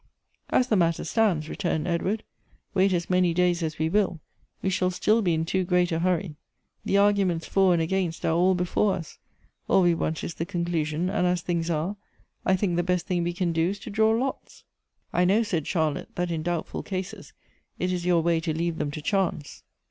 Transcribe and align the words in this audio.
"As 0.49 0.67
the 0.69 0.75
matter 0.75 1.03
stands," 1.03 1.47
returned 1.47 1.87
Edward," 1.87 2.23
wait 2.73 2.91
as 2.91 3.07
many 3.07 3.35
days 3.35 3.61
as 3.61 3.77
we 3.77 3.87
will, 3.87 4.19
we 4.63 4.71
shall 4.71 4.89
still 4.89 5.21
be 5.21 5.35
in 5.35 5.45
too 5.45 5.63
great 5.63 5.91
a 5.91 5.99
hurry. 5.99 6.37
The 6.83 6.97
arguments 6.97 7.45
for 7.45 7.71
and 7.71 7.79
against 7.83 8.25
are 8.25 8.33
all 8.33 8.55
before 8.55 8.95
us; 8.95 9.19
all 9.67 9.83
we 9.83 9.93
want 9.93 10.23
is 10.23 10.33
the 10.33 10.43
conclusion^ 10.47 11.11
and 11.13 11.27
as 11.27 11.41
things 11.43 11.69
are, 11.69 11.97
I 12.47 12.55
think 12.55 12.77
the 12.77 12.81
best 12.81 13.05
thing 13.05 13.21
we 13.23 13.33
can 13.33 13.53
do 13.53 13.69
is 13.69 13.77
to 13.81 13.91
draw 13.91 14.09
lots."" 14.09 14.63
I 15.13 15.23
know," 15.23 15.43
said 15.43 15.67
Charlotte," 15.67 16.09
that 16.15 16.31
in 16.31 16.41
doubtful 16.41 16.81
cases 16.81 17.33
it 17.77 17.91
is 17.93 18.03
your 18.03 18.23
way 18.23 18.39
to 18.39 18.57
leave 18.57 18.79
them 18.79 18.89
to 18.89 19.03
chance. 19.03 19.61